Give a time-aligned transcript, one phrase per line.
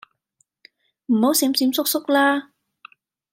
[1.09, 2.53] 唔好閃閃縮縮啦